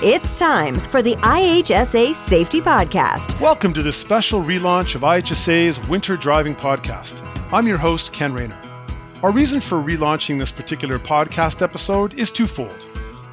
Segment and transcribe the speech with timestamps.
[0.00, 3.40] It's time for the IHSA Safety Podcast.
[3.40, 7.20] Welcome to this special relaunch of IHSA's Winter Driving Podcast.
[7.52, 8.56] I'm your host, Ken Rayner.
[9.24, 12.84] Our reason for relaunching this particular podcast episode is twofold.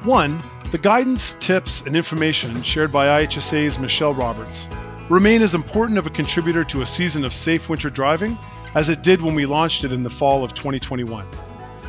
[0.02, 0.42] One,
[0.72, 4.68] the guidance, tips, and information shared by IHSA's Michelle Roberts
[5.08, 8.36] remain as important of a contributor to a season of safe winter driving
[8.74, 11.28] as it did when we launched it in the fall of 2021.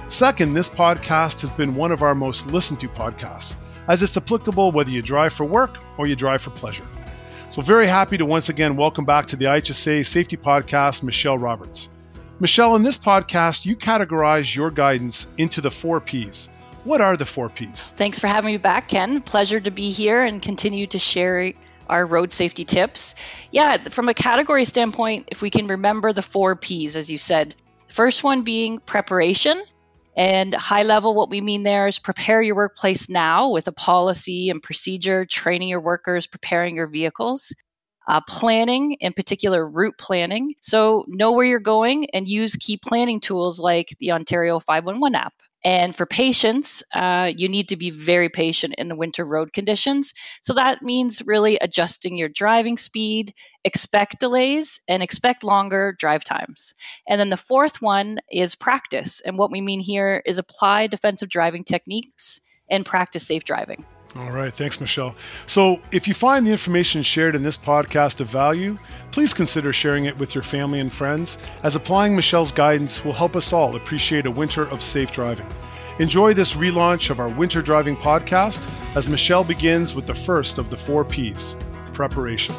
[0.08, 3.56] Second, this podcast has been one of our most listened to podcasts
[3.88, 6.86] as it's applicable whether you drive for work or you drive for pleasure.
[7.50, 11.90] So, very happy to once again welcome back to the IHSA Safety Podcast, Michelle Roberts.
[12.40, 16.50] Michelle, in this podcast, you categorize your guidance into the four P's.
[16.84, 17.92] What are the four P's?
[17.96, 19.22] Thanks for having me back, Ken.
[19.22, 21.54] Pleasure to be here and continue to share
[21.90, 23.16] our road safety tips.
[23.52, 27.56] Yeah, from a category standpoint, if we can remember the four P's, as you said,
[27.88, 29.62] first one being preparation,
[30.18, 34.50] and high level, what we mean there is prepare your workplace now with a policy
[34.50, 37.54] and procedure, training your workers, preparing your vehicles.
[38.08, 40.54] Uh, planning, in particular route planning.
[40.62, 45.34] So, know where you're going and use key planning tools like the Ontario 511 app.
[45.68, 50.14] And for patience, uh, you need to be very patient in the winter road conditions.
[50.42, 53.34] So that means really adjusting your driving speed,
[53.66, 56.74] expect delays, and expect longer drive times.
[57.06, 59.20] And then the fourth one is practice.
[59.20, 63.84] And what we mean here is apply defensive driving techniques and practice safe driving.
[64.16, 65.16] All right, thanks, Michelle.
[65.46, 68.80] So, if you find the information shared in this podcast of value,
[69.12, 73.36] please consider sharing it with your family and friends, as applying Michelle's guidance will help
[73.36, 75.48] us all appreciate a winter of safe driving.
[76.00, 80.70] Enjoy this relaunch of our Winter Driving podcast as Michelle begins with the first of
[80.70, 81.58] the four P's
[81.94, 82.56] preparation.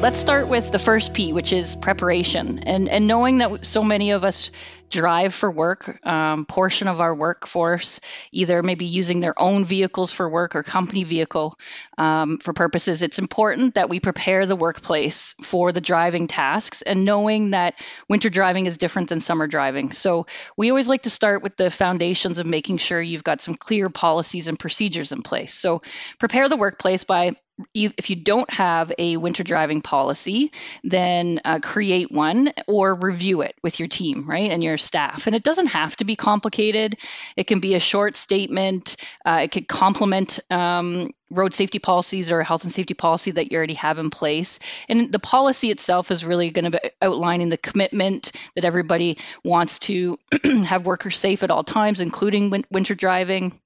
[0.00, 2.60] Let's start with the first P, which is preparation.
[2.60, 4.50] And, and knowing that so many of us
[4.90, 8.00] drive for work, um, portion of our workforce,
[8.32, 11.58] either maybe using their own vehicles for work or company vehicle
[11.98, 17.04] um, for purposes, it's important that we prepare the workplace for the driving tasks and
[17.04, 17.74] knowing that
[18.08, 19.92] winter driving is different than summer driving.
[19.92, 20.26] So
[20.56, 23.88] we always like to start with the foundations of making sure you've got some clear
[23.88, 25.54] policies and procedures in place.
[25.54, 25.82] So
[26.18, 27.34] prepare the workplace by
[27.74, 30.52] if you don't have a winter driving policy,
[30.84, 35.26] then uh, create one or review it with your team, right, and your staff.
[35.26, 36.96] And it doesn't have to be complicated.
[37.36, 38.96] It can be a short statement.
[39.24, 43.50] Uh, it could complement um, road safety policies or a health and safety policy that
[43.50, 44.58] you already have in place.
[44.88, 49.80] And the policy itself is really going to be outlining the commitment that everybody wants
[49.80, 50.18] to
[50.66, 53.60] have workers safe at all times, including win- winter driving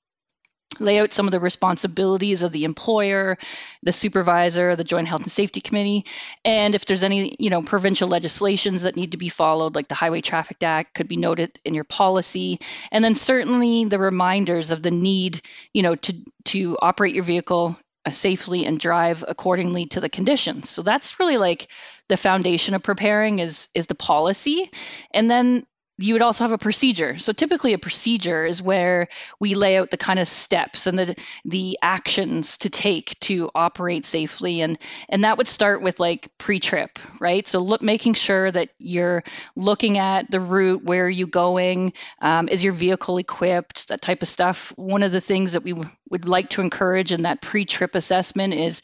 [0.79, 3.39] lay out some of the responsibilities of the employer,
[3.83, 6.07] the supervisor, the Joint Health and Safety Committee,
[6.45, 9.95] and if there's any, you know, provincial legislations that need to be followed, like the
[9.95, 12.61] Highway Traffic Act, could be noted in your policy,
[12.93, 15.41] and then certainly the reminders of the need,
[15.75, 16.15] you know, to
[16.45, 17.77] to operate your vehicle
[18.07, 20.71] uh, safely and drive accordingly to the conditions.
[20.71, 21.69] So that's really like
[22.09, 24.71] the foundation of preparing is is the policy
[25.13, 25.67] and then
[26.03, 27.19] you would also have a procedure.
[27.19, 31.17] So typically a procedure is where we lay out the kind of steps and the
[31.45, 34.79] the actions to take to operate safely and
[35.09, 37.47] and that would start with like pre-trip, right?
[37.47, 39.23] So look making sure that you're
[39.57, 44.23] looking at the route, where are you going, um, is your vehicle equipped, that type
[44.23, 44.73] of stuff.
[44.77, 48.55] One of the things that we w- would like to encourage in that pre-trip assessment
[48.55, 48.83] is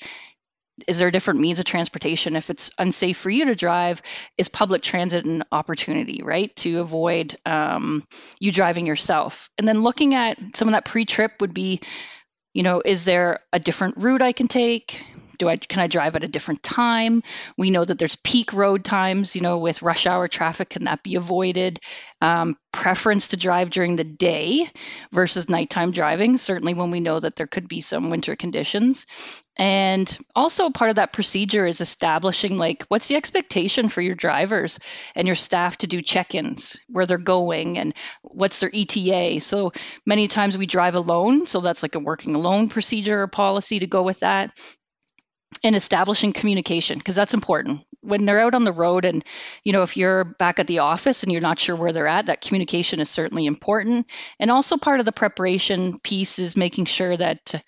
[0.87, 2.37] is there a different means of transportation?
[2.37, 4.03] If it's unsafe for you to drive
[4.37, 8.07] is public transit an opportunity right to avoid um,
[8.39, 9.51] you driving yourself?
[9.59, 11.81] And then looking at some of that pre-trip would be
[12.57, 15.05] you know is there a different route i can take
[15.39, 17.23] do I can I drive at a different time?
[17.57, 20.71] We know that there's peak road times, you know, with rush hour traffic.
[20.71, 21.81] Can that be avoided?
[22.21, 24.69] Um, preference to drive during the day
[25.11, 26.37] versus nighttime driving.
[26.37, 29.07] Certainly, when we know that there could be some winter conditions.
[29.59, 34.79] And also, part of that procedure is establishing like what's the expectation for your drivers
[35.15, 39.41] and your staff to do check ins, where they're going, and what's their ETA.
[39.41, 39.73] So
[40.05, 41.47] many times we drive alone.
[41.47, 44.53] So that's like a working alone procedure or policy to go with that
[45.65, 47.85] and establishing communication because that's important.
[48.01, 49.25] When they're out on the road and
[49.65, 52.27] you know if you're back at the office and you're not sure where they're at
[52.27, 54.07] that communication is certainly important.
[54.39, 57.63] And also part of the preparation piece is making sure that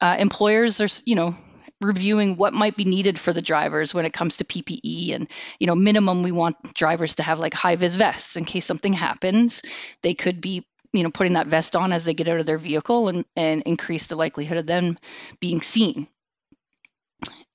[0.00, 1.34] uh, employers are you know
[1.80, 5.28] reviewing what might be needed for the drivers when it comes to PPE and
[5.58, 8.92] you know minimum we want drivers to have like high vis vests in case something
[8.92, 9.62] happens.
[10.02, 12.58] They could be you know putting that vest on as they get out of their
[12.58, 14.96] vehicle and, and increase the likelihood of them
[15.40, 16.06] being seen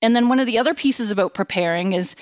[0.02, 2.16] and then one of the other pieces about preparing is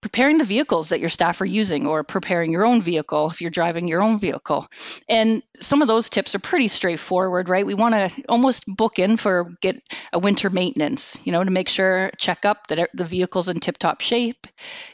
[0.00, 3.50] preparing the vehicles that your staff are using or preparing your own vehicle if you're
[3.50, 4.66] driving your own vehicle.
[5.08, 7.66] And some of those tips are pretty straightforward, right?
[7.66, 9.82] We want to almost book in for get
[10.12, 14.00] a winter maintenance, you know, to make sure check up that the vehicle's in tip-top
[14.00, 14.46] shape.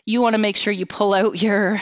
[0.06, 1.80] You want to make sure you pull out your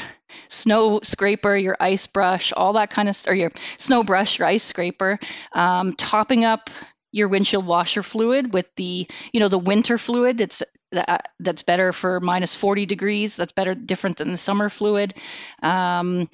[0.49, 4.65] snow scraper, your ice brush, all that kind of, or your snow brush, your ice
[4.65, 5.19] scraper,
[5.53, 6.71] um, topping up
[7.13, 10.63] your windshield washer fluid with the you know the winter fluid it's
[10.93, 13.37] that, that's better for minus 40 degrees.
[13.37, 15.15] That's better different than the summer fluid.
[15.63, 16.29] Um,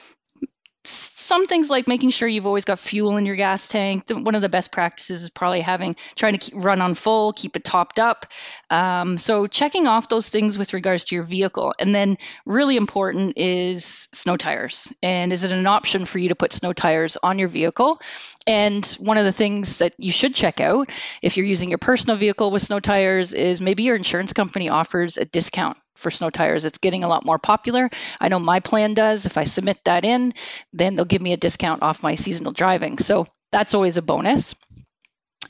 [0.89, 4.05] some things like making sure you've always got fuel in your gas tank.
[4.09, 7.57] One of the best practices is probably having trying to keep, run on full, keep
[7.57, 8.27] it topped up.
[8.71, 13.37] Um, so checking off those things with regards to your vehicle, and then really important
[13.37, 14.93] is snow tires.
[15.03, 18.01] And is it an option for you to put snow tires on your vehicle?
[18.47, 20.91] And one of the things that you should check out
[21.23, 25.19] if you're using your personal vehicle with snow tires is maybe your insurance company offers
[25.19, 26.65] a discount for snow tires.
[26.65, 27.89] It's getting a lot more popular.
[28.21, 29.27] I know my plan does.
[29.27, 30.35] If I submit that in,
[30.73, 32.99] then they'll give me a discount off my seasonal driving.
[32.99, 34.55] So that's always a bonus.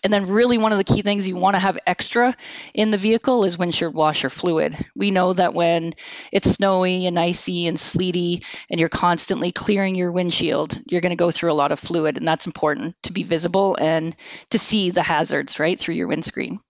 [0.04, 2.34] And then, really, one of the key things you want to have extra
[2.72, 4.76] in the vehicle is windshield washer fluid.
[4.94, 5.94] We know that when
[6.30, 11.16] it's snowy and icy and sleety and you're constantly clearing your windshield, you're going to
[11.16, 14.14] go through a lot of fluid, and that's important to be visible and
[14.50, 16.60] to see the hazards right through your windscreen.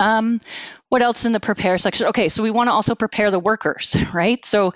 [0.00, 0.40] Um,
[0.88, 2.06] what else in the prepare section?
[2.08, 4.42] Okay, so we want to also prepare the workers, right?
[4.44, 4.72] So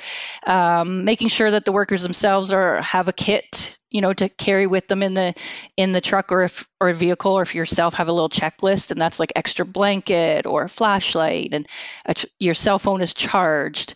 [0.46, 4.66] um, making sure that the workers themselves are have a kit, you know, to carry
[4.66, 5.34] with them in the
[5.76, 8.90] in the truck or if or a vehicle, or if yourself have a little checklist,
[8.90, 11.66] and that's like extra blanket or flashlight, and
[12.04, 13.94] a, your cell phone is charged,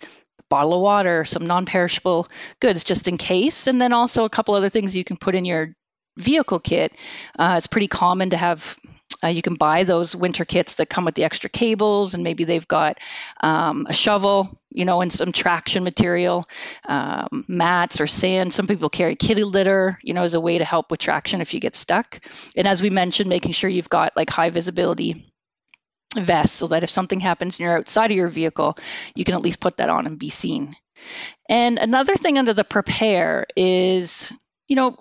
[0.49, 2.29] bottle of water, some non-perishable
[2.61, 5.45] goods just in case, and then also a couple other things you can put in
[5.45, 5.75] your
[6.17, 6.93] vehicle kit.
[7.39, 8.79] Uh, it's pretty common to have
[9.23, 12.45] uh, you can buy those winter kits that come with the extra cables, and maybe
[12.45, 12.99] they've got
[13.41, 16.45] um, a shovel, you know, and some traction material,
[16.87, 18.53] um, mats or sand.
[18.53, 21.55] Some people carry kitty litter, you know, as a way to help with traction if
[21.55, 22.19] you get stuck.
[22.57, 25.27] And as we mentioned, making sure you've got like high visibility
[26.15, 28.77] vests so that if something happens and you're outside of your vehicle,
[29.15, 30.77] you can at least put that on and be seen.
[31.49, 34.33] And another thing under the prepare is
[34.69, 34.97] you know,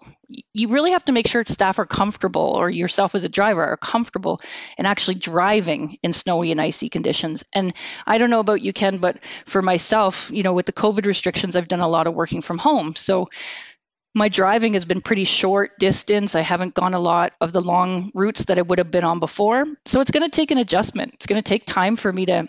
[0.53, 3.77] you really have to make sure staff are comfortable or yourself as a driver are
[3.77, 4.39] comfortable
[4.77, 7.43] in actually driving in snowy and icy conditions.
[7.53, 7.73] And
[8.05, 11.55] I don't know about you, Ken, but for myself, you know, with the COVID restrictions,
[11.55, 12.95] I've done a lot of working from home.
[12.95, 13.27] So
[14.15, 16.35] my driving has been pretty short distance.
[16.35, 19.19] I haven't gone a lot of the long routes that I would have been on
[19.19, 19.65] before.
[19.85, 21.15] So it's going to take an adjustment.
[21.15, 22.47] It's going to take time for me to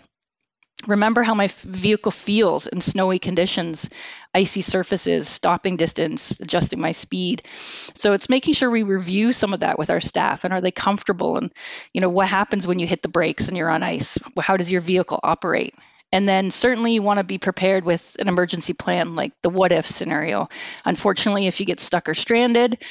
[0.87, 3.89] remember how my vehicle feels in snowy conditions,
[4.33, 7.43] icy surfaces, stopping distance, adjusting my speed.
[7.55, 10.71] So it's making sure we review some of that with our staff and are they
[10.71, 11.51] comfortable and
[11.93, 14.17] you know what happens when you hit the brakes and you're on ice?
[14.39, 15.75] How does your vehicle operate?
[16.17, 19.71] And then certainly you want to be prepared with an emergency plan like the what
[19.71, 20.49] if scenario.
[20.83, 22.83] Unfortunately, if you get stuck or stranded,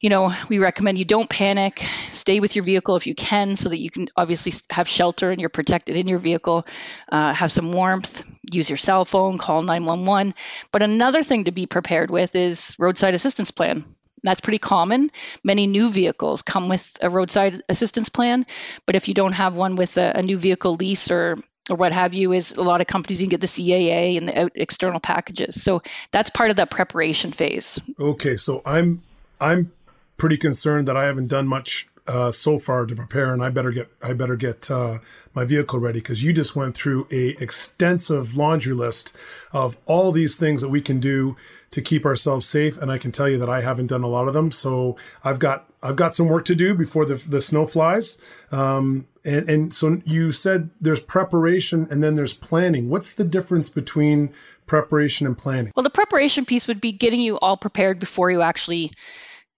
[0.00, 1.80] you know, we recommend you don't panic.
[2.10, 5.40] Stay with your vehicle if you can so that you can obviously have shelter and
[5.40, 6.64] you're protected in your vehicle.
[7.08, 8.24] Uh, have some warmth.
[8.50, 10.34] Use your cell phone, call 911.
[10.72, 13.84] But another thing to be prepared with is roadside assistance plan.
[14.24, 15.12] That's pretty common.
[15.44, 18.44] Many new vehicles come with a roadside assistance plan,
[18.86, 21.38] but if you don't have one with a, a new vehicle lease or
[21.70, 24.28] or what have you is a lot of companies you can get the CAA and
[24.28, 25.62] the external packages.
[25.62, 27.78] So that's part of that preparation phase.
[27.98, 29.02] Okay, so I'm
[29.40, 29.72] I'm
[30.16, 33.70] pretty concerned that I haven't done much uh, so far to prepare, and I better
[33.70, 34.98] get I better get uh,
[35.34, 39.12] my vehicle ready because you just went through a extensive laundry list
[39.52, 41.36] of all these things that we can do
[41.72, 44.28] to keep ourselves safe, and I can tell you that I haven't done a lot
[44.28, 44.52] of them.
[44.52, 48.18] So I've got I've got some work to do before the the snow flies.
[48.52, 52.88] Um, and, and so you said there's preparation and then there's planning.
[52.88, 54.32] What's the difference between
[54.66, 55.72] preparation and planning?
[55.76, 58.90] Well, the preparation piece would be getting you all prepared before you actually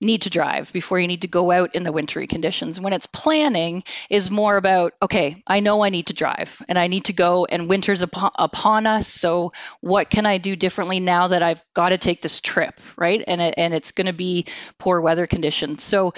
[0.05, 2.81] need to drive before you need to go out in the wintry conditions.
[2.81, 6.87] When it's planning is more about, okay, I know I need to drive and I
[6.87, 9.09] need to go and winter's upon, upon us.
[9.09, 13.23] So what can I do differently now that I've got to take this trip, right?
[13.27, 14.47] And it, and it's going to be
[14.79, 15.83] poor weather conditions.
[15.83, 16.13] So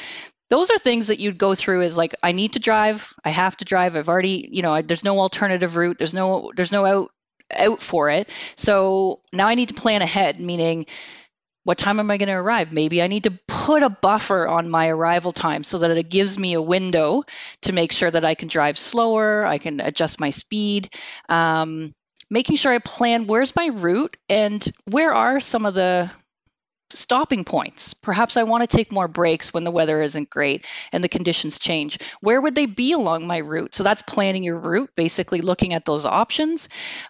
[0.49, 3.57] those are things that you'd go through is like i need to drive i have
[3.57, 7.11] to drive i've already you know there's no alternative route there's no there's no out
[7.53, 10.87] out for it so now i need to plan ahead meaning
[11.67, 14.71] what time am i going to arrive maybe i need to put a buffer on
[14.71, 17.25] my arrival time so that it gives me a window
[17.61, 20.89] to make sure that i can drive slower i can adjust my speed
[21.29, 21.93] um,
[22.31, 26.09] making sure i plan where's my route and where are some of the
[26.91, 27.95] stopping points.
[27.95, 31.59] Perhaps I want to take more breaks when the weather isn't great and the conditions
[31.59, 31.99] change.
[32.21, 33.75] Where would they be along my route?
[33.75, 36.69] So that's planning your route, basically looking at those options.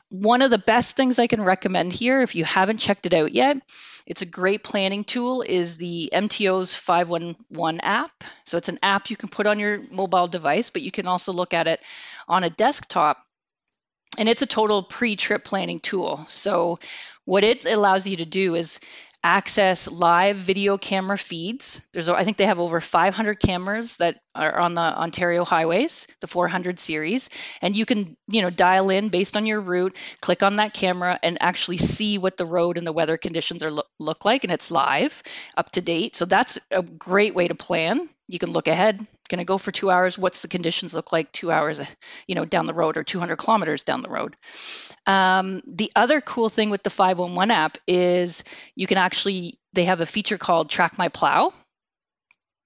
[0.08, 3.32] One of the best things I can recommend here, if you haven't checked it out
[3.32, 3.58] yet,
[4.06, 8.24] it's a great planning tool, is the MTO's 511 app.
[8.44, 11.32] So it's an app you can put on your mobile device, but you can also
[11.32, 11.80] look at it
[12.28, 13.18] on a desktop.
[14.16, 16.24] And it's a total pre trip planning tool.
[16.28, 16.78] So,
[17.24, 18.78] what it allows you to do is
[19.22, 21.80] access live video camera feeds.
[21.92, 26.26] There's, I think they have over 500 cameras that are on the Ontario highways, the
[26.26, 27.28] 400 series,
[27.60, 31.18] and you can, you know, dial in based on your route, click on that camera,
[31.22, 34.52] and actually see what the road and the weather conditions are look, look like, and
[34.52, 35.22] it's live,
[35.56, 36.16] up to date.
[36.16, 39.72] So that's a great way to plan you can look ahead going to go for
[39.72, 41.80] two hours what's the conditions look like two hours
[42.26, 44.34] you know down the road or 200 kilometers down the road
[45.06, 50.00] um, the other cool thing with the 511 app is you can actually they have
[50.00, 51.52] a feature called track my plow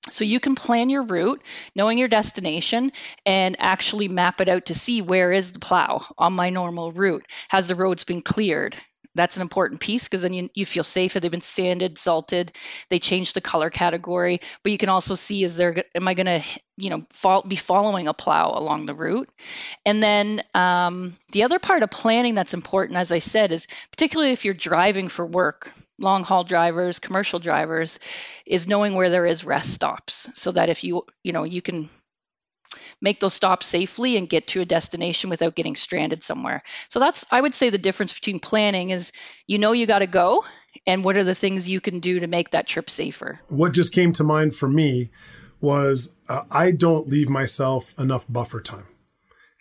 [0.09, 1.43] so you can plan your route,
[1.77, 2.91] knowing your destination,
[3.27, 7.27] and actually map it out to see where is the plow on my normal route.
[7.51, 8.77] Has the roads been cleared?
[9.15, 11.15] That's an important piece because then you, you feel safe.
[11.15, 12.53] Have They've been sanded, salted.
[12.89, 16.27] They change the color category, but you can also see is there am I going
[16.27, 16.43] to
[16.77, 19.29] you know fall, be following a plow along the route?
[19.85, 24.33] And then um, the other part of planning that's important, as I said, is particularly
[24.33, 27.99] if you're driving for work, long haul drivers, commercial drivers,
[28.47, 31.89] is knowing where there is rest stops so that if you you know you can
[33.01, 36.63] make those stops safely and get to a destination without getting stranded somewhere.
[36.89, 39.13] So that's I would say the difference between planning is
[39.47, 40.45] you know you got to go
[40.87, 43.41] and what are the things you can do to make that trip safer.
[43.49, 45.11] What just came to mind for me
[45.61, 48.87] was uh, I don't leave myself enough buffer time.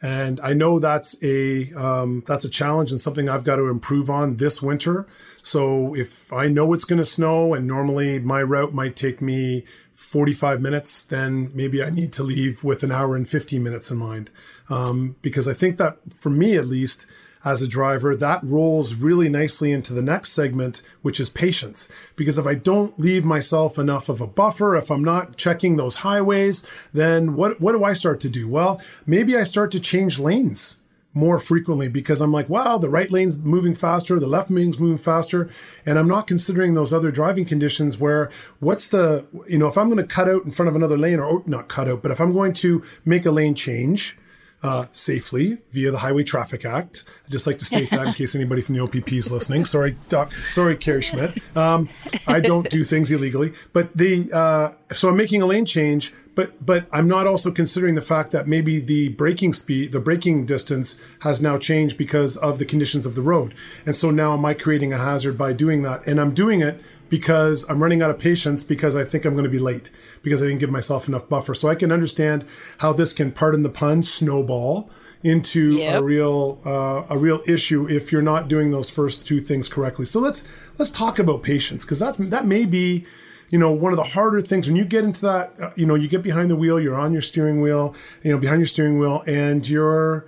[0.01, 4.10] And I know that's a um, that's a challenge and something I've got to improve
[4.10, 5.08] on this winter.
[5.42, 9.66] So if I know it's going to snow, and normally my route might take me
[10.00, 13.98] 45 minutes, then maybe I need to leave with an hour and 15 minutes in
[13.98, 14.32] mind.
[14.70, 17.06] Um, because I think that for me, at least,
[17.44, 21.89] as a driver, that rolls really nicely into the next segment, which is patience.
[22.15, 25.98] Because if I don't leave myself enough of a buffer, if I'm not checking those
[25.98, 28.48] highways, then what, what do I start to do?
[28.48, 30.75] Well, maybe I start to change lanes
[31.20, 34.98] more frequently because I'm like, wow, the right lane's moving faster, the left lane's moving
[34.98, 35.50] faster.
[35.86, 39.90] And I'm not considering those other driving conditions where what's the, you know, if I'm
[39.90, 42.22] going to cut out in front of another lane or not cut out, but if
[42.22, 44.18] I'm going to make a lane change,
[44.62, 47.06] uh, safely via the Highway Traffic Act.
[47.26, 49.64] I'd just like to state that in case anybody from the OPP is listening.
[49.64, 50.34] Sorry, Doc.
[50.34, 51.38] Sorry, Kerry Schmidt.
[51.56, 51.88] Um,
[52.28, 56.65] I don't do things illegally, but the uh, so I'm making a lane change but
[56.65, 60.98] but I'm not also considering the fact that maybe the braking speed, the braking distance
[61.19, 63.53] has now changed because of the conditions of the road.
[63.86, 66.08] And so now am I creating a hazard by doing that?
[66.08, 69.43] And I'm doing it because I'm running out of patience because I think I'm going
[69.43, 69.91] to be late
[70.22, 71.53] because I didn't give myself enough buffer.
[71.53, 72.46] So I can understand
[72.77, 74.89] how this can, pardon the pun, snowball
[75.22, 76.00] into yep.
[76.00, 80.05] a real uh, a real issue if you're not doing those first two things correctly.
[80.05, 83.05] So let's let's talk about patience because that that may be
[83.50, 85.96] you know, one of the harder things when you get into that, uh, you know,
[85.96, 89.00] you get behind the wheel, you're on your steering wheel, you know, behind your steering
[89.00, 90.27] wheel, and you're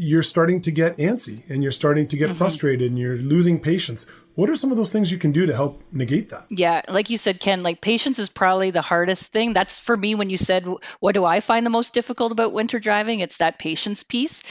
[0.00, 2.38] you're starting to get antsy and you're starting to get mm-hmm.
[2.38, 4.06] frustrated and you're losing patience.
[4.38, 6.46] What are some of those things you can do to help negate that?
[6.48, 9.52] Yeah, like you said, Ken, like patience is probably the hardest thing.
[9.52, 10.64] That's for me when you said,
[11.00, 13.18] what do I find the most difficult about winter driving?
[13.18, 14.44] It's that patience piece.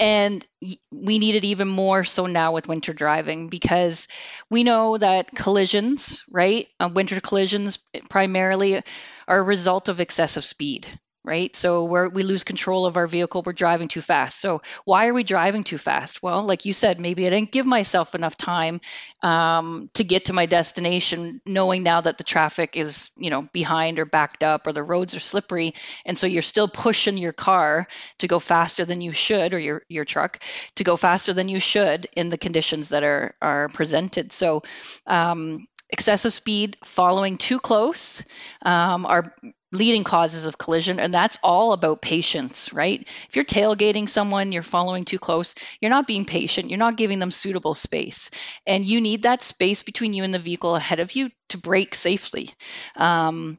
[0.00, 0.46] And
[0.90, 4.08] we need it even more so now with winter driving because
[4.48, 6.66] we know that collisions, right?
[6.80, 8.80] Uh, winter collisions primarily
[9.28, 10.88] are a result of excessive speed
[11.24, 11.56] right?
[11.56, 14.38] So where we lose control of our vehicle, we're driving too fast.
[14.40, 16.22] So why are we driving too fast?
[16.22, 18.82] Well, like you said, maybe I didn't give myself enough time
[19.22, 23.98] um, to get to my destination, knowing now that the traffic is, you know, behind
[23.98, 27.86] or backed up or the roads are slippery, and so you're still pushing your car
[28.18, 30.42] to go faster than you should, or your your truck
[30.76, 34.30] to go faster than you should in the conditions that are are presented.
[34.32, 34.62] So
[35.06, 38.24] um, excessive speed, following too close,
[38.62, 39.34] um, are
[39.74, 43.00] leading causes of collision and that's all about patience right?
[43.28, 47.18] If you're tailgating someone you're following too close you're not being patient you're not giving
[47.18, 48.30] them suitable space.
[48.66, 51.94] And you need that space between you and the vehicle ahead of you to brake
[51.94, 52.50] safely.
[52.96, 53.58] Um,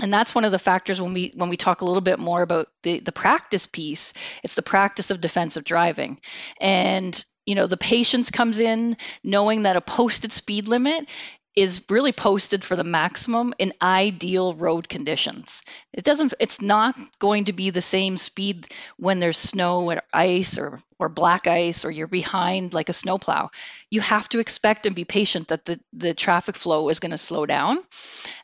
[0.00, 2.40] and that's one of the factors when we when we talk a little bit more
[2.40, 6.18] about the the practice piece it's the practice of defensive driving.
[6.60, 11.08] And you know the patience comes in knowing that a posted speed limit
[11.54, 15.62] is really posted for the maximum in ideal road conditions.
[15.92, 18.66] It doesn't it's not going to be the same speed
[18.96, 23.50] when there's snow or ice or or black ice or you're behind like a snowplow.
[23.90, 27.18] You have to expect and be patient that the, the traffic flow is going to
[27.18, 27.78] slow down.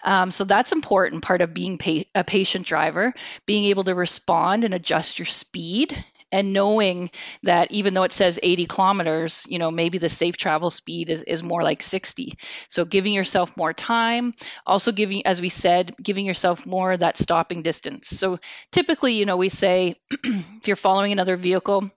[0.02, 3.14] Um, so that's important part of being pa- a patient driver,
[3.46, 5.96] being able to respond and adjust your speed
[6.32, 7.10] and knowing
[7.42, 11.22] that even though it says 80 kilometers you know maybe the safe travel speed is,
[11.22, 12.34] is more like 60
[12.68, 14.34] so giving yourself more time
[14.66, 18.08] also giving as we said giving yourself more that stopping distance.
[18.08, 18.38] So
[18.72, 21.90] typically you know we say if you're following another vehicle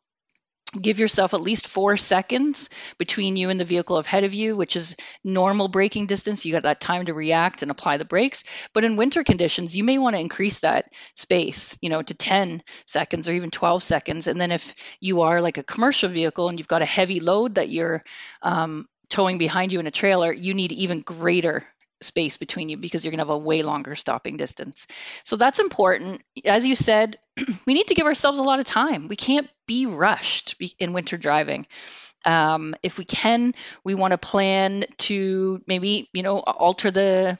[0.79, 4.75] give yourself at least four seconds between you and the vehicle ahead of you, which
[4.75, 6.45] is normal braking distance.
[6.45, 8.43] You got that time to react and apply the brakes.
[8.73, 12.61] But in winter conditions, you may want to increase that space, you know, to 10
[12.85, 14.27] seconds or even 12 seconds.
[14.27, 17.55] And then if you are like a commercial vehicle and you've got a heavy load
[17.55, 18.03] that you're
[18.41, 21.65] um, towing behind you in a trailer, you need even greater
[22.01, 24.87] space between you because you're going to have a way longer stopping distance.
[25.23, 26.23] So that's important.
[26.45, 27.17] As you said,
[27.65, 29.07] we need to give ourselves a lot of time.
[29.07, 31.65] We can't be rushed in winter driving.
[32.25, 33.53] Um, if we can,
[33.83, 37.39] we want to plan to maybe you know alter the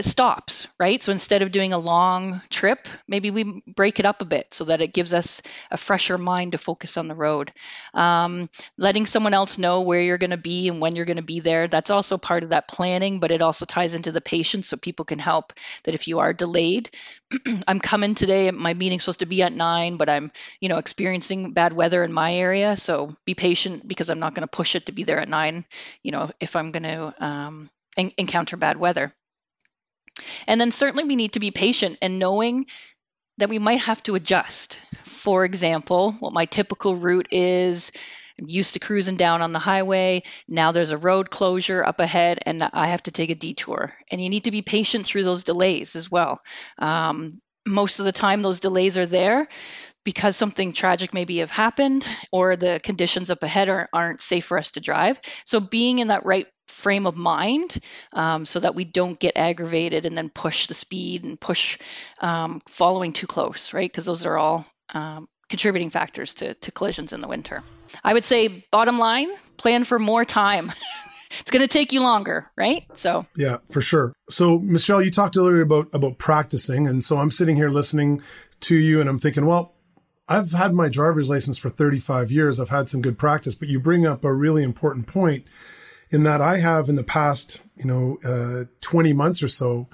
[0.00, 1.02] stops, right?
[1.02, 4.64] So instead of doing a long trip, maybe we break it up a bit so
[4.64, 7.50] that it gives us a fresher mind to focus on the road.
[7.94, 11.22] Um, letting someone else know where you're going to be and when you're going to
[11.22, 14.68] be there, that's also part of that planning, but it also ties into the patience
[14.68, 15.52] so people can help
[15.84, 16.90] that if you are delayed,
[17.68, 21.52] I'm coming today, my meeting's supposed to be at nine, but I'm, you know, experiencing
[21.52, 22.76] bad weather in my area.
[22.76, 25.64] So be patient because I'm not going to push it to be there at nine,
[26.02, 29.12] you know, if I'm going to um, encounter bad weather.
[30.46, 32.66] And then certainly we need to be patient and knowing
[33.38, 34.80] that we might have to adjust.
[35.02, 37.92] For example, what my typical route is
[38.38, 40.22] I'm used to cruising down on the highway.
[40.46, 43.94] Now there's a road closure up ahead, and I have to take a detour.
[44.10, 46.38] And you need to be patient through those delays as well.
[46.78, 49.46] Um, most of the time, those delays are there
[50.04, 54.58] because something tragic maybe have happened or the conditions up ahead are, aren't safe for
[54.58, 55.20] us to drive.
[55.44, 56.46] So being in that right
[56.76, 57.78] frame of mind
[58.12, 61.78] um, so that we don't get aggravated and then push the speed and push
[62.20, 63.90] um, following too close, right?
[63.90, 67.62] Because those are all um, contributing factors to, to collisions in the winter.
[68.04, 70.70] I would say, bottom line, plan for more time.
[71.40, 72.84] it's going to take you longer, right?
[72.94, 74.12] So yeah, for sure.
[74.28, 78.22] So Michelle, you talked earlier about about practicing, and so I'm sitting here listening
[78.60, 79.74] to you, and I'm thinking, well,
[80.28, 82.60] I've had my driver's license for 35 years.
[82.60, 85.46] I've had some good practice, but you bring up a really important point
[86.10, 89.88] in that I have in the past, you know, uh, 20 months or so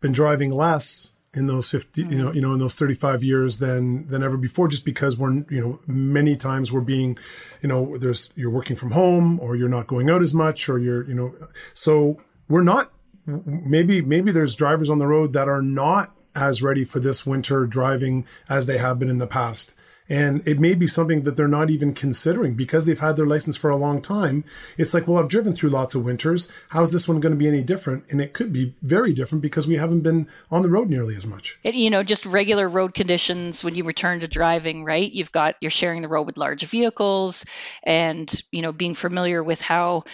[0.00, 2.12] been driving less in those 50 mm-hmm.
[2.12, 5.32] you know you know in those 35 years than than ever before just because we're
[5.50, 7.18] you know many times we're being
[7.62, 10.78] you know there's you're working from home or you're not going out as much or
[10.78, 11.34] you're you know
[11.74, 12.92] so we're not
[13.26, 17.66] maybe maybe there's drivers on the road that are not as ready for this winter
[17.66, 19.74] driving as they have been in the past
[20.08, 23.56] and it may be something that they're not even considering because they've had their license
[23.56, 24.44] for a long time.
[24.76, 26.50] It's like, well, I've driven through lots of winters.
[26.70, 28.04] How's this one going to be any different?
[28.10, 31.26] And it could be very different because we haven't been on the road nearly as
[31.26, 31.58] much.
[31.62, 35.10] It, you know, just regular road conditions when you return to driving, right?
[35.10, 37.44] You've got, you're sharing the road with large vehicles
[37.82, 40.04] and, you know, being familiar with how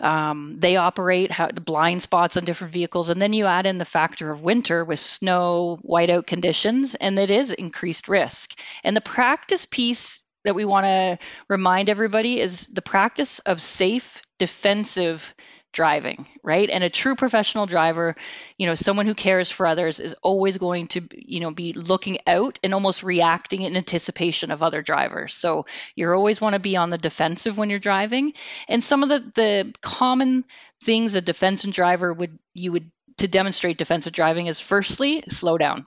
[0.00, 3.78] um, they operate, how the blind spots on different vehicles, and then you add in
[3.78, 8.58] the factor of winter with snow, whiteout conditions, and it is increased risk.
[8.84, 14.22] And the practice piece that we want to remind everybody is the practice of safe,
[14.38, 15.34] defensive
[15.72, 16.68] driving, right?
[16.68, 18.16] And a true professional driver,
[18.58, 22.18] you know, someone who cares for others is always going to, you know, be looking
[22.26, 25.34] out and almost reacting in anticipation of other drivers.
[25.34, 28.32] So you always want to be on the defensive when you're driving.
[28.68, 30.44] And some of the the common
[30.82, 35.86] things a defensive driver would you would to demonstrate defensive driving is firstly slow down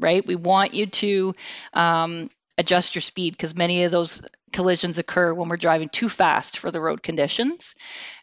[0.00, 0.26] right?
[0.26, 1.32] We want you to
[1.72, 6.58] um, adjust your speed because many of those collisions occur when we're driving too fast
[6.58, 7.74] for the road conditions.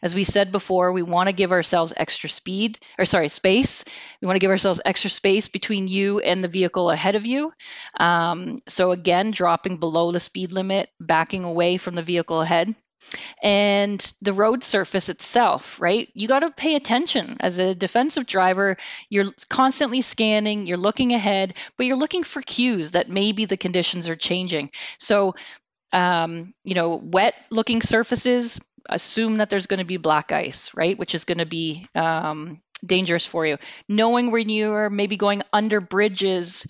[0.02, 3.84] As we said before, we want to give ourselves extra speed, or sorry, space.
[4.20, 7.50] We want to give ourselves extra space between you and the vehicle ahead of you.
[7.98, 12.74] Um, so, again, dropping below the speed limit, backing away from the vehicle ahead
[13.42, 16.08] and the road surface itself, right?
[16.14, 17.36] You got to pay attention.
[17.40, 18.76] As a defensive driver,
[19.08, 24.08] you're constantly scanning, you're looking ahead, but you're looking for cues that maybe the conditions
[24.08, 24.70] are changing.
[24.98, 25.34] So,
[25.92, 30.98] um, you know, wet looking surfaces, assume that there's going to be black ice, right?
[30.98, 33.58] Which is going to be um, dangerous for you.
[33.88, 36.66] Knowing when you are maybe going under bridges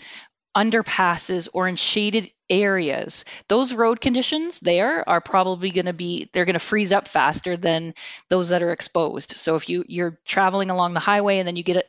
[0.57, 3.25] underpasses or in shaded areas.
[3.49, 7.57] Those road conditions there are probably going to be they're going to freeze up faster
[7.57, 7.95] than
[8.29, 9.33] those that are exposed.
[9.33, 11.89] So if you you're traveling along the highway and then you get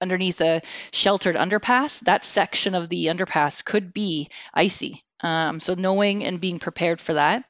[0.00, 5.04] underneath a sheltered underpass that section of the underpass could be icy.
[5.20, 7.44] Um, so knowing and being prepared for that.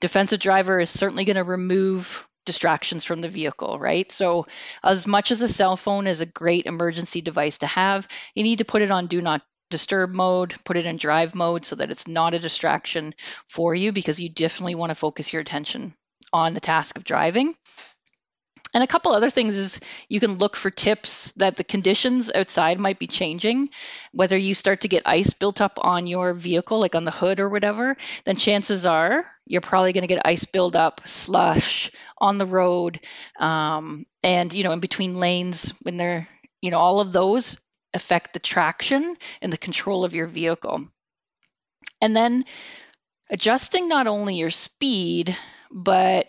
[0.00, 4.10] Defensive driver is certainly going to remove distractions from the vehicle, right?
[4.10, 4.46] So,
[4.82, 8.58] as much as a cell phone is a great emergency device to have, you need
[8.58, 11.90] to put it on do not disturb mode, put it in drive mode so that
[11.90, 13.14] it's not a distraction
[13.48, 15.94] for you because you definitely want to focus your attention
[16.32, 17.54] on the task of driving.
[18.74, 22.78] And a couple other things is you can look for tips that the conditions outside
[22.78, 23.70] might be changing.
[24.12, 27.40] Whether you start to get ice built up on your vehicle, like on the hood
[27.40, 32.46] or whatever, then chances are you're probably going to get ice buildup, slush on the
[32.46, 32.98] road,
[33.38, 36.28] um, and you know in between lanes when they're
[36.60, 37.58] you know all of those
[37.94, 40.86] affect the traction and the control of your vehicle.
[42.00, 42.44] And then
[43.30, 45.36] adjusting not only your speed,
[45.70, 46.26] but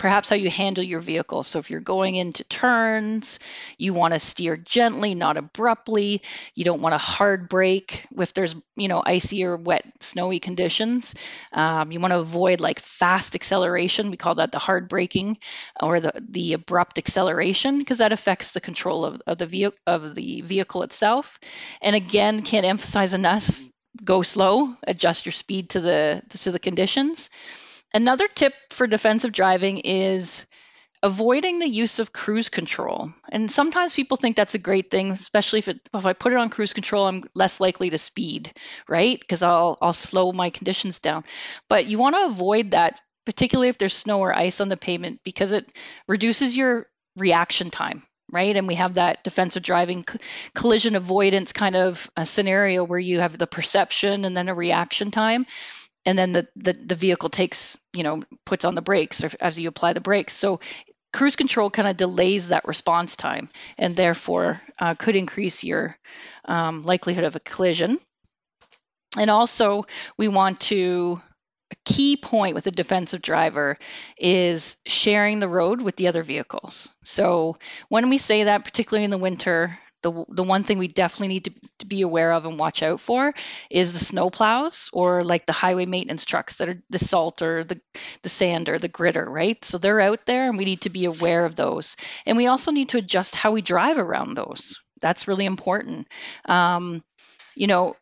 [0.00, 1.42] perhaps how you handle your vehicle.
[1.42, 3.38] So if you're going into turns,
[3.76, 6.22] you want to steer gently, not abruptly.
[6.54, 11.14] You don't want to hard brake if there's you know icy or wet, snowy conditions.
[11.52, 14.10] Um, you want to avoid like fast acceleration.
[14.10, 15.38] We call that the hard braking
[15.80, 20.14] or the the abrupt acceleration because that affects the control of, of the vehicle of
[20.14, 21.38] the vehicle itself.
[21.82, 23.60] And again, can't emphasize enough.
[24.02, 27.28] Go slow, adjust your speed to the to the conditions.
[27.92, 30.46] Another tip for defensive driving is
[31.02, 33.10] avoiding the use of cruise control.
[33.30, 36.38] And sometimes people think that's a great thing, especially if, it, if I put it
[36.38, 38.52] on cruise control, I'm less likely to speed,
[38.88, 39.18] right?
[39.18, 41.24] Because I'll, I'll slow my conditions down.
[41.68, 45.20] But you want to avoid that, particularly if there's snow or ice on the pavement,
[45.24, 45.72] because it
[46.06, 48.02] reduces your reaction time.
[48.32, 48.54] Right.
[48.54, 50.04] And we have that defensive driving
[50.54, 55.10] collision avoidance kind of a scenario where you have the perception and then a reaction
[55.10, 55.46] time
[56.06, 59.58] and then the, the, the vehicle takes you know puts on the brakes or as
[59.60, 60.34] you apply the brakes.
[60.34, 60.60] So
[61.12, 65.96] cruise control kind of delays that response time and therefore uh, could increase your
[66.44, 67.98] um, likelihood of a collision.
[69.18, 69.84] And also
[70.16, 71.20] we want to
[71.72, 73.78] a key point with a defensive driver
[74.18, 76.92] is sharing the road with the other vehicles.
[77.04, 77.56] So
[77.88, 81.44] when we say that particularly in the winter the, the one thing we definitely need
[81.44, 81.52] to
[81.90, 83.34] be aware of and watch out for
[83.68, 87.64] is the snow plows or like the highway maintenance trucks that are the salt or
[87.64, 87.78] the,
[88.22, 89.62] the sand or the gritter, right?
[89.64, 91.96] So they're out there and we need to be aware of those.
[92.24, 94.78] And we also need to adjust how we drive around those.
[95.02, 96.06] That's really important.
[96.46, 97.02] Um,
[97.54, 97.94] you know,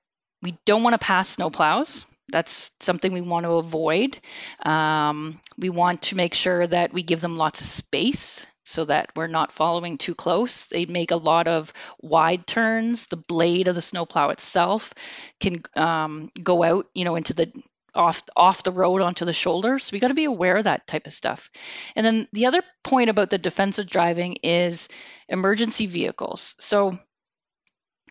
[0.42, 2.05] we don't want to pass snow plows.
[2.31, 4.18] That's something we want to avoid.
[4.64, 9.11] Um, we want to make sure that we give them lots of space so that
[9.16, 10.66] we're not following too close.
[10.66, 13.07] They make a lot of wide turns.
[13.07, 14.92] The blade of the snowplow itself
[15.40, 17.50] can um, go out, you know, into the
[17.94, 19.78] off off the road onto the shoulder.
[19.78, 21.50] So we got to be aware of that type of stuff.
[21.96, 24.88] And then the other point about the defensive driving is
[25.28, 26.54] emergency vehicles.
[26.59, 26.98] So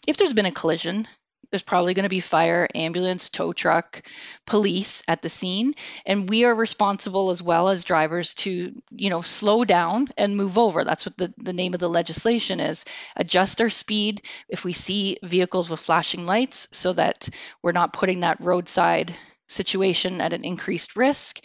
[0.08, 1.08] if there's been a collision,
[1.52, 4.02] there's probably going to be fire, ambulance, tow truck,
[4.46, 5.74] police at the scene,
[6.06, 10.58] and we are responsible as well as drivers to, you know, slow down and move
[10.58, 10.84] over.
[10.84, 12.86] That's what the, the name of the legislation is.
[13.16, 17.30] Adjust our speed if we see vehicles with flashing lights so that
[17.62, 19.16] we're not putting that roadside
[19.48, 21.40] situation at an increased risk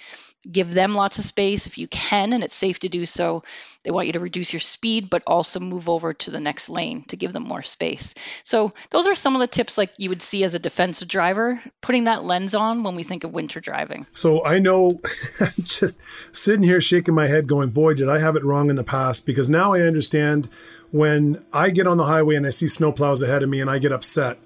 [0.51, 3.43] give them lots of space if you can and it's safe to do so.
[3.85, 7.03] They want you to reduce your speed but also move over to the next lane
[7.09, 8.15] to give them more space.
[8.45, 11.63] So those are some of the tips like you would see as a defensive driver
[11.81, 14.07] putting that lens on when we think of winter driving.
[14.13, 15.01] So i know
[15.63, 15.99] just
[16.33, 19.27] sitting here shaking my head going boy did i have it wrong in the past
[19.27, 20.49] because now i understand
[20.91, 23.79] when i get on the highway and i see snowplows ahead of me and i
[23.79, 24.39] get upset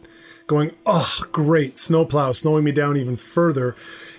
[0.46, 3.74] going oh great snowplow slowing me down even further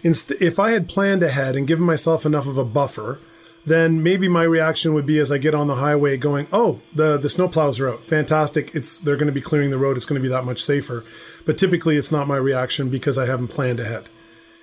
[0.07, 3.19] Inst- if I had planned ahead and given myself enough of a buffer,
[3.65, 7.17] then maybe my reaction would be as I get on the highway going, "Oh, the
[7.17, 8.05] the snowplows are out.
[8.05, 8.73] Fantastic.
[8.73, 9.97] It's they're going to be clearing the road.
[9.97, 11.03] It's going to be that much safer."
[11.45, 14.05] But typically it's not my reaction because I haven't planned ahead.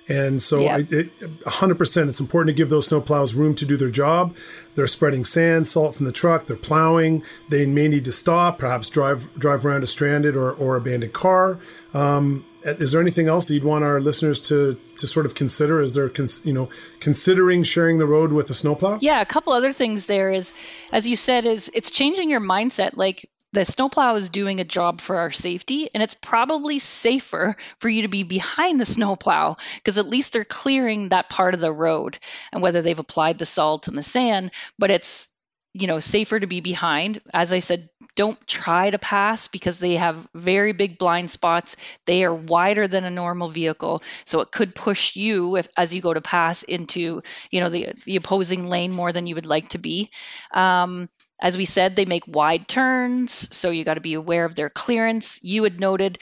[0.07, 0.75] And so yeah.
[0.75, 4.35] I, it, 100% it's important to give those snowplows room to do their job.
[4.75, 7.23] They're spreading sand, salt from the truck, they're plowing.
[7.49, 11.59] They may need to stop, perhaps drive drive around a stranded or, or abandoned car.
[11.93, 15.81] Um, is there anything else that you'd want our listeners to to sort of consider
[15.81, 16.11] as they're
[16.43, 18.99] you know considering sharing the road with a snowplow?
[19.01, 20.53] Yeah, a couple other things there is,
[20.91, 22.97] as you said, is it's changing your mindset.
[22.97, 27.87] Like the snowplow is doing a job for our safety, and it's probably safer for
[27.87, 31.71] you to be behind the snowplow because at least they're clearing that part of the
[31.71, 32.19] road.
[32.51, 35.29] And whether they've applied the salt and the sand, but it's
[35.73, 39.95] you know safer to be behind as i said don't try to pass because they
[39.95, 44.73] have very big blind spots they are wider than a normal vehicle so it could
[44.73, 48.93] push you if, as you go to pass into you know the the opposing lane
[48.93, 50.09] more than you would like to be
[50.53, 51.09] um,
[51.41, 54.69] as we said, they make wide turns, so you got to be aware of their
[54.69, 55.43] clearance.
[55.43, 56.19] You had noted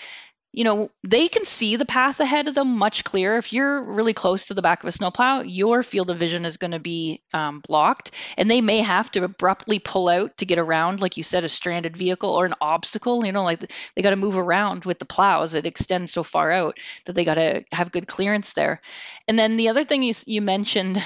[0.53, 3.37] you know, they can see the path ahead of them much clearer.
[3.37, 6.57] If you're really close to the back of a snowplow, your field of vision is
[6.57, 10.59] going to be um, blocked, and they may have to abruptly pull out to get
[10.59, 13.25] around, like you said, a stranded vehicle or an obstacle.
[13.25, 13.61] You know, like
[13.95, 15.55] they got to move around with the plows.
[15.55, 18.79] It extends so far out that they got to have good clearance there.
[19.27, 21.01] And then the other thing you you mentioned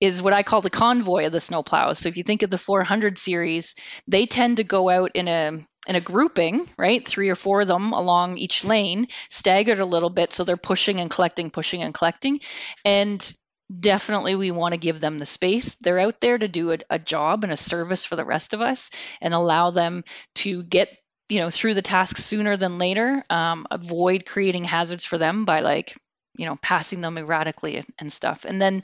[0.00, 1.96] is what I call the convoy of the snowplows.
[1.96, 3.74] So if you think of the 400 series,
[4.08, 5.58] they tend to go out in a
[5.88, 7.06] in a grouping, right?
[7.06, 11.00] Three or four of them along each lane, staggered a little bit so they're pushing
[11.00, 12.40] and collecting, pushing and collecting.
[12.84, 13.32] And
[13.78, 15.76] definitely we want to give them the space.
[15.76, 18.60] They're out there to do a, a job and a service for the rest of
[18.60, 20.04] us and allow them
[20.36, 20.88] to get
[21.28, 25.60] you know through the task sooner than later um, avoid creating hazards for them by
[25.60, 25.96] like
[26.36, 28.82] you know passing them erratically and stuff and then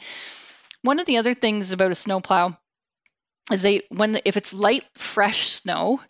[0.86, 2.56] one of the other things about a snowplow
[3.52, 6.00] is they when if it's light fresh snow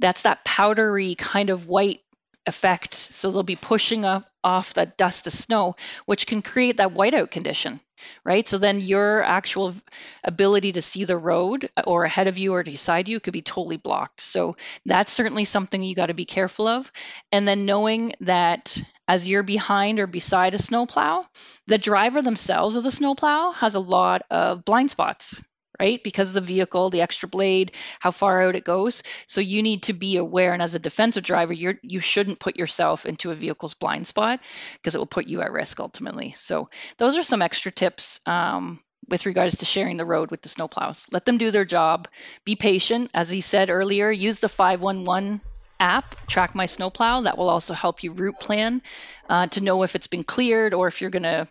[0.00, 2.00] that's that powdery kind of white
[2.46, 2.94] effect.
[2.94, 5.74] So they'll be pushing up off that dust of snow
[6.06, 7.80] which can create that whiteout condition
[8.24, 8.46] right?
[8.46, 9.74] So then your actual
[10.24, 13.42] ability to see the road uh, or ahead of you or beside you could be
[13.42, 14.20] totally blocked.
[14.20, 16.90] So that's certainly something you got to be careful of.
[17.30, 21.24] And then knowing that as you're behind or beside a snowplow
[21.66, 25.42] the driver themselves of the snowplow has a lot of blind spots
[25.82, 26.02] right?
[26.02, 29.02] Because of the vehicle, the extra blade, how far out it goes.
[29.26, 30.52] So you need to be aware.
[30.52, 34.38] And as a defensive driver, you're you shouldn't put yourself into a vehicle's blind spot
[34.76, 36.32] because it will put you at risk ultimately.
[36.36, 36.68] So
[36.98, 38.20] those are some extra tips.
[38.26, 41.08] Um, with regards to sharing the road with the snowplows.
[41.12, 42.06] Let them do their job.
[42.44, 43.10] Be patient.
[43.12, 45.40] As he said earlier, use the 511
[45.82, 47.22] app, Track My Snowplow.
[47.22, 48.80] That will also help you route plan
[49.28, 51.48] uh, to know if it's been cleared or if you're going to,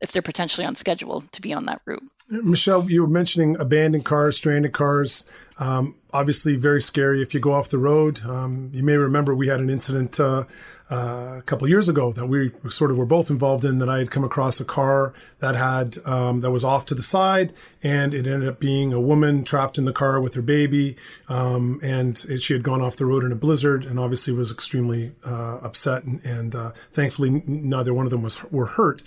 [0.00, 2.02] if they're potentially on schedule to be on that route.
[2.28, 5.24] Michelle, you were mentioning abandoned cars, stranded cars.
[5.60, 8.24] Um, obviously, very scary if you go off the road.
[8.24, 10.44] Um, you may remember we had an incident uh,
[10.90, 13.78] uh, a couple years ago that we sort of were both involved in.
[13.78, 17.02] That I had come across a car that had um, that was off to the
[17.02, 20.96] side, and it ended up being a woman trapped in the car with her baby,
[21.28, 24.50] um, and it, she had gone off the road in a blizzard, and obviously was
[24.50, 26.04] extremely uh, upset.
[26.04, 29.02] And, and uh, thankfully, neither one of them was were hurt,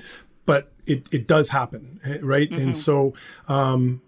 [0.46, 2.50] but it, it does happen, right?
[2.50, 2.62] Mm-hmm.
[2.62, 3.14] And so,
[3.48, 4.02] um,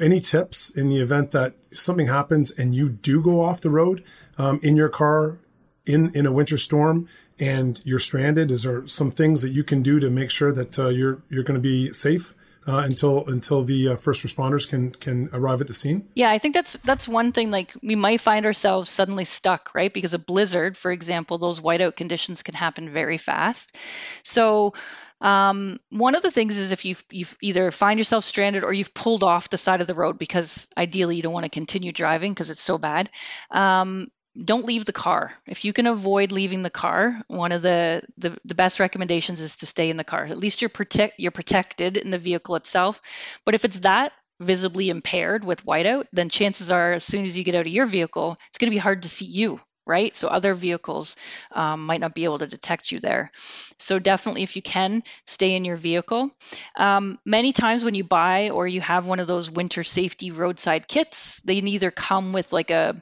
[0.00, 4.04] any tips in the event that something happens and you do go off the road
[4.38, 5.38] um, in your car
[5.86, 7.08] in in a winter storm
[7.38, 8.50] and you're stranded?
[8.50, 11.44] Is there some things that you can do to make sure that uh, you're you're
[11.44, 12.34] going to be safe?
[12.66, 16.08] Uh, until until the uh, first responders can can arrive at the scene.
[16.14, 17.50] Yeah, I think that's that's one thing.
[17.50, 19.92] Like we might find ourselves suddenly stuck, right?
[19.92, 23.76] Because a blizzard, for example, those whiteout conditions can happen very fast.
[24.22, 24.72] So
[25.20, 28.94] um, one of the things is if you've, you've either find yourself stranded or you've
[28.94, 32.32] pulled off the side of the road because ideally you don't want to continue driving
[32.32, 33.08] because it's so bad.
[33.50, 34.08] Um,
[34.42, 35.30] don't leave the car.
[35.46, 39.58] If you can avoid leaving the car, one of the, the, the best recommendations is
[39.58, 40.24] to stay in the car.
[40.24, 43.00] At least you're protect you're protected in the vehicle itself.
[43.44, 47.44] But if it's that visibly impaired with whiteout, then chances are as soon as you
[47.44, 50.14] get out of your vehicle, it's going to be hard to see you right?
[50.16, 51.16] So other vehicles
[51.52, 53.30] um, might not be able to detect you there.
[53.78, 56.30] So definitely, if you can, stay in your vehicle.
[56.76, 60.88] Um, many times when you buy or you have one of those winter safety roadside
[60.88, 63.00] kits, they either come with like a,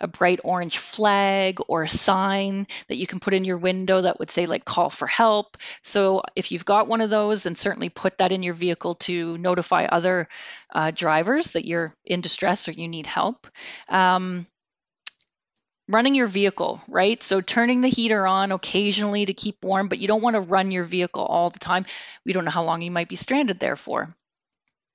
[0.00, 4.18] a bright orange flag or a sign that you can put in your window that
[4.18, 5.56] would say like call for help.
[5.82, 9.38] So if you've got one of those, then certainly put that in your vehicle to
[9.38, 10.28] notify other
[10.72, 13.46] uh, drivers that you're in distress or you need help.
[13.88, 14.46] Um,
[15.90, 17.22] running your vehicle, right?
[17.22, 20.70] So turning the heater on occasionally to keep warm, but you don't want to run
[20.70, 21.86] your vehicle all the time.
[22.24, 24.14] We don't know how long you might be stranded there for.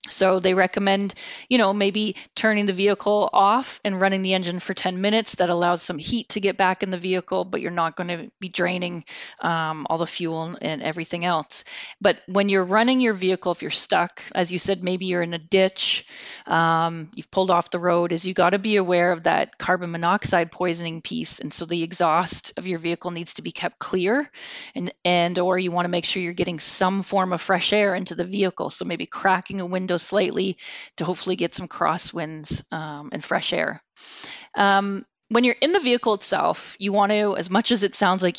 [0.09, 1.15] So they recommend,
[1.49, 5.35] you know, maybe turning the vehicle off and running the engine for 10 minutes.
[5.35, 8.31] That allows some heat to get back in the vehicle, but you're not going to
[8.39, 9.03] be draining
[9.41, 11.63] um, all the fuel and everything else.
[11.99, 15.33] But when you're running your vehicle, if you're stuck, as you said, maybe you're in
[15.33, 16.05] a ditch,
[16.45, 19.91] um, you've pulled off the road, is you got to be aware of that carbon
[19.91, 21.39] monoxide poisoning piece.
[21.39, 24.29] And so the exhaust of your vehicle needs to be kept clear,
[24.75, 27.95] and and or you want to make sure you're getting some form of fresh air
[27.95, 28.69] into the vehicle.
[28.69, 30.57] So maybe cracking a window slightly
[30.97, 33.79] to hopefully get some crosswinds um, and fresh air.
[34.55, 38.21] Um, when you're in the vehicle itself, you want to, as much as it sounds
[38.21, 38.37] like,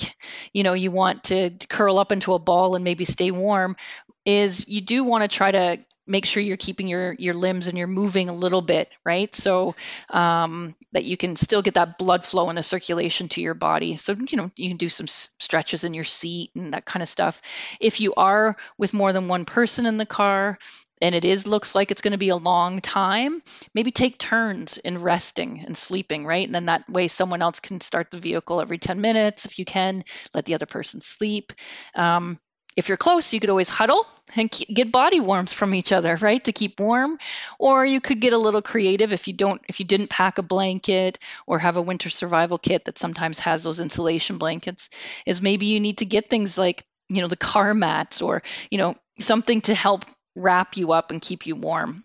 [0.52, 3.76] you know, you want to curl up into a ball and maybe stay warm,
[4.24, 7.76] is you do want to try to make sure you're keeping your your limbs and
[7.76, 9.34] you're moving a little bit right?
[9.34, 9.74] So
[10.08, 13.96] um, that you can still get that blood flow and the circulation to your body.
[13.96, 17.08] So you know you can do some stretches in your seat and that kind of
[17.08, 17.42] stuff.
[17.80, 20.58] If you are with more than one person in the car
[21.00, 23.42] and it is looks like it's going to be a long time
[23.74, 27.80] maybe take turns in resting and sleeping right and then that way someone else can
[27.80, 30.04] start the vehicle every 10 minutes if you can
[30.34, 31.52] let the other person sleep
[31.94, 32.38] um,
[32.76, 34.06] if you're close, you could always huddle
[34.36, 37.18] and get body warmth from each other, right, to keep warm.
[37.58, 40.42] Or you could get a little creative if you don't, if you didn't pack a
[40.42, 44.90] blanket or have a winter survival kit that sometimes has those insulation blankets.
[45.24, 48.76] Is maybe you need to get things like you know the car mats or you
[48.76, 50.04] know something to help
[50.36, 52.04] wrap you up and keep you warm.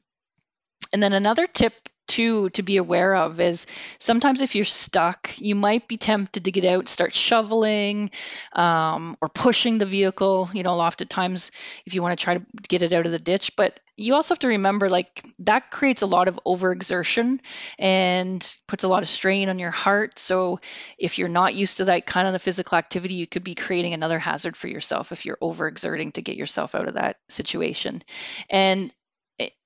[0.91, 1.74] And then another tip
[2.08, 3.66] too to be aware of is
[3.98, 8.12] sometimes if you're stuck, you might be tempted to get out, start shoveling
[8.54, 10.50] um, or pushing the vehicle.
[10.54, 11.52] You know, oftentimes
[11.86, 14.34] if you want to try to get it out of the ditch, but you also
[14.34, 17.40] have to remember like that creates a lot of overexertion
[17.78, 20.18] and puts a lot of strain on your heart.
[20.18, 20.60] So
[20.98, 23.94] if you're not used to that kind of the physical activity, you could be creating
[23.94, 28.02] another hazard for yourself if you're overexerting to get yourself out of that situation.
[28.50, 28.92] And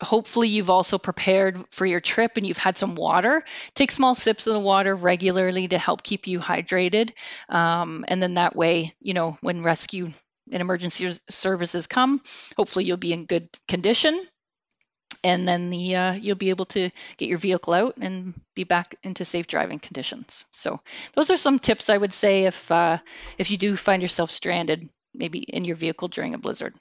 [0.02, 3.42] hopefully you've also prepared for your trip and you've had some water.
[3.74, 7.12] Take small sips of the water regularly to help keep you hydrated.
[7.50, 10.10] Um, and then that way you know when rescue
[10.52, 12.22] and emergency services come
[12.56, 14.20] hopefully you'll be in good condition.
[15.24, 18.96] And then the uh, you'll be able to get your vehicle out and be back
[19.02, 20.46] into safe driving conditions.
[20.52, 20.82] So
[21.14, 23.00] those are some tips i would say if uh,
[23.38, 26.76] if you do find yourself stranded maybe in your vehicle during a blizzard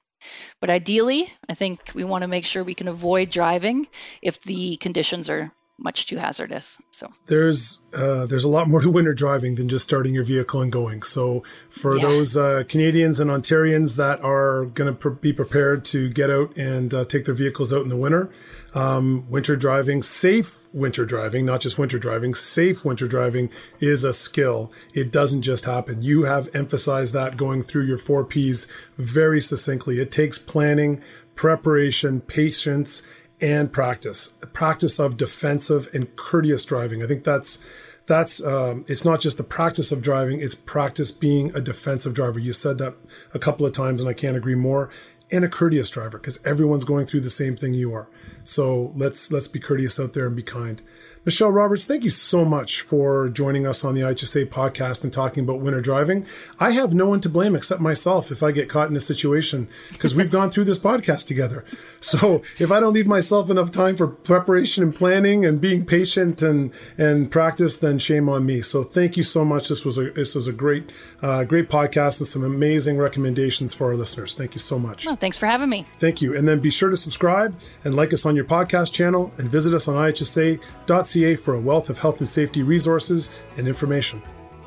[0.61, 3.87] but ideally, I think we want to make sure we can avoid driving
[4.23, 6.81] if the conditions are much too hazardous.
[6.91, 10.63] So there's uh, there's a lot more to winter driving than just starting your vehicle
[10.63, 11.03] and going.
[11.03, 12.03] So for yeah.
[12.03, 16.57] those uh, Canadians and Ontarians that are going to pr- be prepared to get out
[16.57, 18.31] and uh, take their vehicles out in the winter,
[18.75, 24.13] um, winter driving, safe winter driving, not just winter driving, safe winter driving is a
[24.13, 24.73] skill.
[24.93, 26.03] It doesn't just happen.
[26.03, 30.01] You have emphasized that going through your four P's very succinctly.
[30.01, 31.03] It takes planning,
[31.35, 33.03] preparation, patience
[33.45, 34.29] and practice.
[34.55, 37.03] Practice of defensive and courteous driving.
[37.03, 37.61] I think that's
[38.07, 42.39] that's um, it's not just the practice of driving it's practice being a defensive driver.
[42.39, 42.95] You said that
[43.35, 44.91] a couple of times and i can't agree more.
[45.31, 48.09] And a courteous driver because everyone's going through the same thing you are.
[48.45, 50.81] So let's let's be courteous out there and be kind
[51.25, 55.43] Michelle Roberts, thank you so much for joining us on the IHSA podcast and talking
[55.45, 56.27] about winter driving.
[56.61, 59.69] I have no one to blame except myself if I get caught in a situation
[59.93, 61.65] because we've gone through this podcast together.
[62.05, 66.43] So if I don't leave myself enough time for preparation and planning and being patient
[66.43, 68.61] and and practice, then shame on me.
[68.61, 69.71] So thank you so much.
[69.71, 73.87] This was a this was a great uh, great podcast and some amazing recommendations for
[73.87, 74.35] our listeners.
[74.35, 75.07] Thank you so much.
[75.07, 75.87] Oh, thanks for having me.
[75.97, 76.37] Thank you.
[76.37, 79.73] And then be sure to subscribe and like us on your podcast channel and visit
[79.73, 84.22] us on ihsa.ca for a wealth of health and safety resources and information.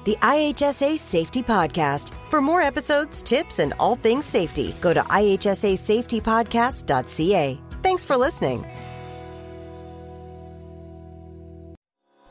[0.06, 2.14] The IHSA Safety Podcast.
[2.30, 7.60] For more episodes, tips, and all things safety, go to ihsasafetypodcast.ca.
[7.84, 8.66] Thanks for listening.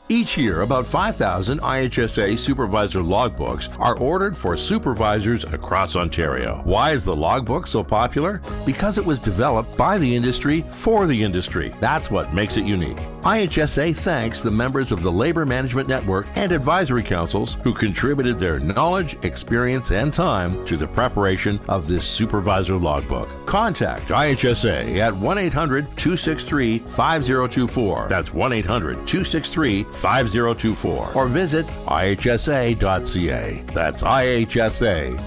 [0.09, 6.61] Each year, about 5,000 IHSA supervisor logbooks are ordered for supervisors across Ontario.
[6.63, 8.41] Why is the logbook so popular?
[8.65, 11.73] Because it was developed by the industry for the industry.
[11.81, 12.97] That's what makes it unique.
[13.23, 18.57] IHSA thanks the members of the Labor Management Network and advisory councils who contributed their
[18.61, 23.27] knowledge, experience, and time to the preparation of this supervisor logbook.
[23.45, 28.07] Contact IHSA at 1 800 263 5024.
[28.07, 33.63] That's 1 800 263 5024 or visit ihsa.ca.
[33.73, 35.17] That's ihsa.ca.